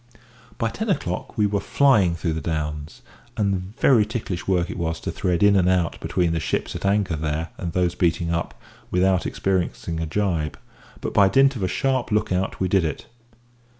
[0.57, 3.03] By ten o'clock we were flying through the Downs;
[3.37, 6.87] and very ticklish work it was to thread in and out between the ships at
[6.87, 8.59] anchor there and those beating up,
[8.89, 10.57] without experiencing a jibe,
[11.01, 13.05] but by dint of a sharp look out we did it.